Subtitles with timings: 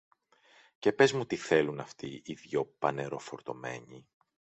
[0.79, 4.07] και πες μου τι θέλουν αυτοί οι δυο πανεροφορτωμένοι.